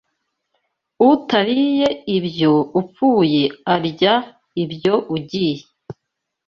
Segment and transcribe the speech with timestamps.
[1.09, 3.43] Utariye ibyo upfuye
[3.75, 4.15] arya
[4.63, 5.63] ibyo ugiye